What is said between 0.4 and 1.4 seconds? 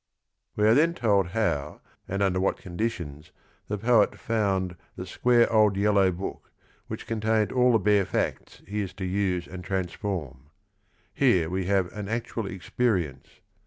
We are then told